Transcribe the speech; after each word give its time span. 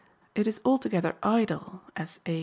"It 0.33 0.47
is 0.47 0.59
altogether 0.65 1.15
idle," 1.21 1.83
as 1.95 2.19
A. 2.25 2.39